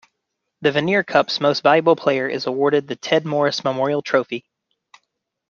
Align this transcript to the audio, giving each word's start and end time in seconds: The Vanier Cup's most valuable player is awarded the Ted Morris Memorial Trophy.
The 0.61 0.71
Vanier 0.71 1.05
Cup's 1.05 1.39
most 1.39 1.61
valuable 1.61 1.95
player 1.95 2.27
is 2.27 2.47
awarded 2.47 2.87
the 2.87 2.95
Ted 2.95 3.23
Morris 3.23 3.63
Memorial 3.63 4.01
Trophy. 4.01 4.43